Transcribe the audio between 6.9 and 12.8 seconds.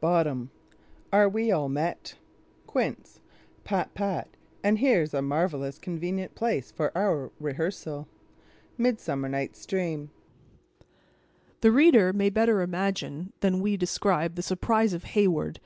our rehearsal." —Midsummer Night's Dream The reader may better